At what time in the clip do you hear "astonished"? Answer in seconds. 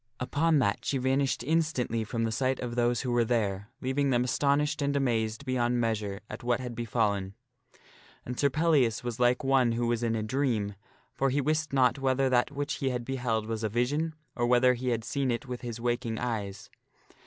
4.23-4.81